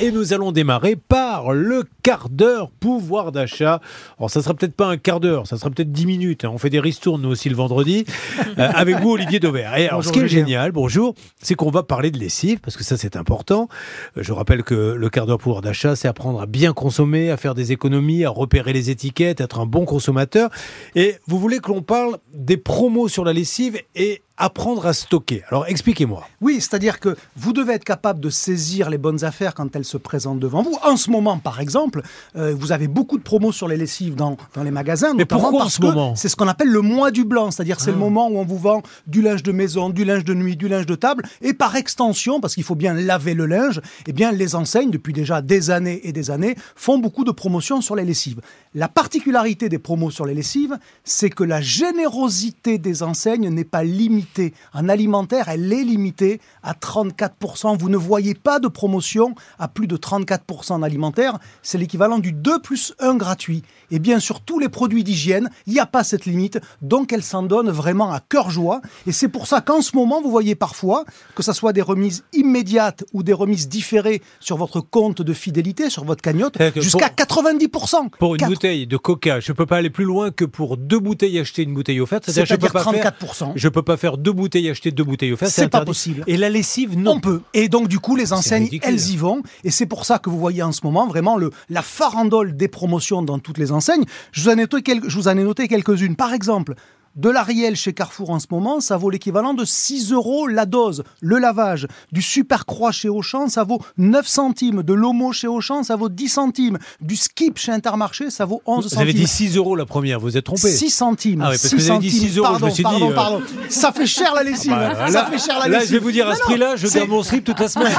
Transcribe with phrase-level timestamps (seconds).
[0.00, 3.80] et nous allons démarrer par le quart d'heure pouvoir d'achat.
[4.18, 6.44] Alors ça sera peut-être pas un quart d'heure, ça sera peut-être 10 minutes.
[6.44, 6.50] hein.
[6.52, 8.04] On fait des ristournes nous aussi le vendredi.
[8.58, 9.76] Euh, avec vous Olivier Dauvert.
[9.76, 12.84] Et alors, ce qui est génial, bonjour, c'est qu'on va parler de lessive parce que
[12.84, 13.68] ça c'est important.
[14.16, 17.36] Euh, Je rappelle que le quart d'heure pouvoir d'achat, c'est apprendre à bien consommer, à
[17.36, 20.48] faire des économies, à repérer les étiquettes, être un bon consommateur.
[20.94, 25.42] Et vous voulez que l'on parle des promos sur la lessive et apprendre à stocker.
[25.48, 26.26] Alors expliquez-moi.
[26.40, 29.96] Oui, c'est-à-dire que vous devez être capable de saisir les bonnes affaires quand elles se
[29.96, 30.76] présentent devant vous.
[30.84, 32.02] En ce moment, par exemple,
[32.36, 35.14] euh, vous avez beaucoup de promos sur les lessives dans, dans les magasins.
[35.14, 36.14] Mais pourquoi en parce ce que moment?
[36.16, 38.00] C'est ce qu'on appelle le mois du blanc, c'est-à-dire c'est le Ah.
[38.00, 40.86] moment où on vous vend du linge de maison, du linge de nuit, du linge
[40.86, 44.54] de table, et par extension, parce qu'il faut bien laver le linge, eh bien les
[44.54, 48.40] enseignes, depuis déjà des années et des années, font beaucoup de promotions sur les lessives.
[48.78, 53.82] La particularité des promos sur les lessives, c'est que la générosité des enseignes n'est pas
[53.82, 54.52] limitée.
[54.74, 57.78] En alimentaire, elle est limitée à 34%.
[57.78, 61.38] Vous ne voyez pas de promotion à plus de 34% en alimentaire.
[61.62, 63.62] C'est l'équivalent du 2 plus 1 gratuit.
[63.90, 66.58] Et bien sur tous les produits d'hygiène, il n'y a pas cette limite.
[66.82, 68.82] Donc elle s'en donne vraiment à cœur joie.
[69.06, 72.24] Et c'est pour ça qu'en ce moment, vous voyez parfois, que ce soit des remises
[72.34, 78.10] immédiates ou des remises différées sur votre compte de fidélité, sur votre cagnotte, jusqu'à 90%.
[78.18, 80.98] Pour une Quatre- bouteille de coca, je peux pas aller plus loin que pour deux
[80.98, 82.26] bouteilles acheter une bouteille offerte.
[82.26, 83.52] que je peux C'est-à-dire pas faire- 34%.
[83.54, 85.52] Je peux pas faire deux bouteilles acheter deux bouteilles offertes.
[85.52, 86.24] C'est pas possible.
[86.26, 87.12] Et la lessive, non.
[87.12, 87.40] On peut.
[87.54, 88.88] Et donc, du coup, les enseignes, ridicule.
[88.92, 89.42] elles y vont.
[89.64, 92.68] Et c'est pour ça que vous voyez en ce moment vraiment le, la farandole des
[92.68, 94.04] promotions dans toutes les enseignes.
[94.32, 96.16] Je vous en ai noté, quelques- je vous en ai noté quelques-unes.
[96.16, 96.74] Par exemple,
[97.16, 101.02] de l'Ariel chez Carrefour en ce moment, ça vaut l'équivalent de 6 euros la dose.
[101.20, 101.86] Le lavage.
[102.12, 104.82] Du Super Croix chez Auchan, ça vaut 9 centimes.
[104.82, 106.78] De l'Homo chez Auchan, ça vaut 10 centimes.
[107.00, 109.00] Du Skip chez Intermarché, ça vaut 11 Vous centimes.
[109.02, 110.70] avez dit 6 euros la première, vous êtes trompé.
[110.70, 111.40] 6 centimes.
[111.42, 112.28] Ah oui, parce que 6 vous avez dit centimes.
[112.28, 113.42] 6 euros, je me Pardon, suis dit, pardon, euh, pardon.
[113.70, 114.70] Ça fait cher la lessive.
[114.72, 115.88] Bah, ça là, fait cher la là, lessive.
[115.88, 117.92] je vais vous dire, à ce prix-là, je garde mon slip toute la semaine.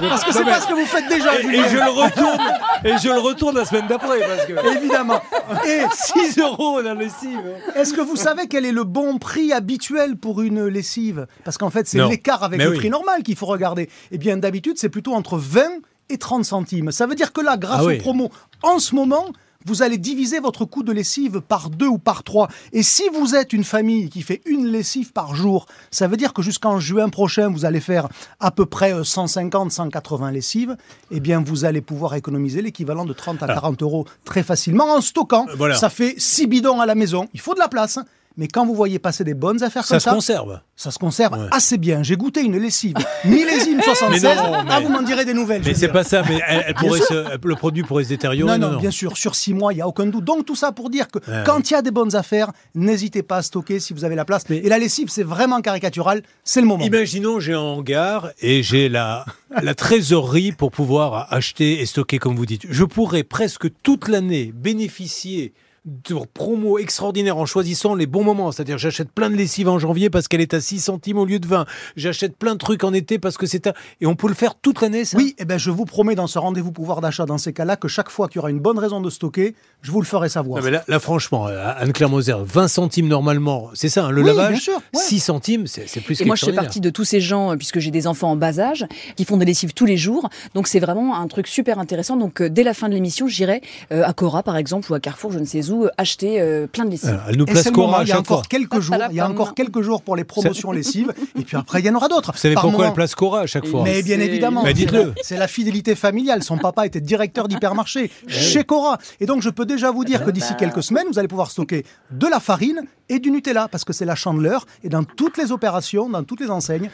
[0.00, 2.40] Parce que c'est pas ce que vous faites déjà, et, et je le retourne,
[2.84, 5.20] et je le retourne la semaine d'après, que Évidemment.
[5.66, 7.40] Et 6 euros la lessive.
[7.74, 11.26] est-ce que vous savez quel est le bon prix habituel pour une lessive?
[11.44, 12.76] Parce qu'en fait, c'est l'écart avec Mais le oui.
[12.78, 13.88] prix normal qu'il faut regarder.
[14.10, 15.62] Eh bien, d'habitude, c'est plutôt entre 20
[16.10, 16.90] et 30 centimes.
[16.92, 17.96] Ça veut dire que là, grâce Ah oui.
[17.96, 18.30] aux promos,
[18.62, 19.26] en ce moment,
[19.64, 22.48] vous allez diviser votre coût de lessive par deux ou par trois.
[22.72, 26.32] Et si vous êtes une famille qui fait une lessive par jour, ça veut dire
[26.32, 28.08] que jusqu'en juin prochain, vous allez faire
[28.40, 30.76] à peu près euh, 150, 180 lessives.
[31.10, 35.00] Eh bien, vous allez pouvoir économiser l'équivalent de 30 à 40 euros très facilement en
[35.00, 35.46] stockant.
[35.48, 35.76] Euh, voilà.
[35.76, 37.28] Ça fait 6 bidons à la maison.
[37.34, 37.98] Il faut de la place.
[38.36, 40.60] Mais quand vous voyez passer des bonnes affaires Ça comme se ça, conserve.
[40.74, 41.46] ça se conserve Ouais.
[41.52, 42.02] assez bien.
[42.02, 44.22] J'ai goûté une lessive millésime 76.
[44.24, 45.62] Mais non, mais- Ah, vous m'en direz des nouvelles.
[45.64, 47.06] Mais c'est pas ça, mais elle, elle Bien pourrait sûr.
[47.08, 48.58] se- le produit pourrait se détériorer.
[48.58, 50.24] Non, non, bien sûr, sur six mois, il n'y a aucun doute.
[50.24, 53.22] Donc tout ça pour dire que Ouais, quand il y a des bonnes affaires, n'hésitez
[53.22, 54.44] pas à stocker si vous avez la place.
[54.50, 56.84] Et la lessive, c'est vraiment caricatural, c'est le moment.
[56.84, 59.24] Imaginons, j'ai un hangar et j'ai la,
[59.62, 62.62] la trésorerie pour pouvoir acheter et stocker, comme vous dites.
[62.68, 65.52] Je pourrais presque toute l'année bénéficier
[65.84, 68.52] de promos extraordinaires en choisissant les bons moments.
[68.52, 71.38] C'est-à-dire, j'achète plein de lessive en janvier parce qu'elle est à 6 centimes au lieu
[71.38, 71.66] de 20.
[71.96, 73.72] J'achète plein de trucs en été parce que c'est un...
[74.00, 75.16] Et on peut le faire toute l'année, ça?
[75.16, 77.88] Oui, eh ben, je vous promets dans ce rendez-vous pouvoir d'achat, dans ces cas-là, que
[77.88, 80.58] chaque fois qu'il y aura une bonne raison de stocker, je vous le ferai savoir.
[80.60, 84.22] Non, mais là, là, franchement, euh, Anne-Claire Moser, 20 centimes normalement, c'est ça, hein, le
[84.22, 85.00] Oui, lavage bien sûr, ouais.
[85.00, 87.56] 6 centimes, c'est c'est plus Et moi, je fais partie de tous ces gens, euh,
[87.56, 90.28] puisque j'ai des enfants en bas âge, qui font des lessives tous les jours.
[90.54, 92.16] Donc, c'est vraiment un truc super intéressant.
[92.16, 93.60] Donc, euh, dès la fin de l'émission, j'irai
[93.92, 96.68] euh, à Cora, par exemple, ou à Carrefour, je ne sais où, euh, acheter euh,
[96.68, 97.08] plein de lessives.
[97.08, 98.36] Alors, elle nous place Cora à il y a chaque fois.
[98.36, 101.56] encore quelques jours, il y a encore quelques jours pour les promotions lessives, et puis
[101.56, 102.30] après il y en aura d'autres.
[102.32, 104.62] Vous savez Par pourquoi moment- elle place Cora à chaque fois Mais bien évidemment.
[104.62, 105.02] Mais dites-le.
[105.08, 106.42] la- C'est la fidélité familiale.
[106.44, 108.98] Son papa était directeur d'hypermarché chez Cora.
[109.18, 111.84] Et donc, je peux déjà vous dire que d'ici quelques semaines, vous allez pouvoir stocker
[112.12, 115.50] de la farine et du Nutella parce que c'est la chandeleur et dans toutes les
[115.52, 116.90] opérations, dans toutes les enseignes.